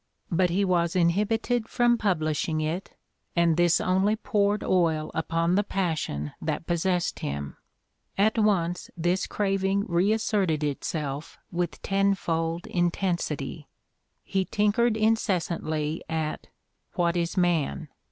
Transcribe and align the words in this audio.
But 0.31 0.49
he 0.49 0.65
was 0.65 0.95
inhibited 0.95 1.69
from 1.69 1.95
publishing 1.95 2.59
it 2.59 2.95
and 3.35 3.55
this 3.55 3.79
only 3.79 4.15
poured 4.15 4.63
oil 4.63 5.11
upon 5.13 5.53
the 5.53 5.63
passion 5.63 6.31
that 6.41 6.65
possessed 6.65 7.19
him. 7.19 7.55
At 8.17 8.35
once 8.39 8.89
this 8.97 9.27
craving 9.27 9.85
reasserted 9.87 10.63
itself 10.63 11.37
with 11.51 11.79
tenfold 11.83 12.65
intensity. 12.65 13.67
He 14.23 14.43
tinkered 14.43 14.97
incessantly 14.97 16.03
at 16.09 16.47
"What 16.93 17.15
Is 17.15 17.37
Man?" 17.37 17.87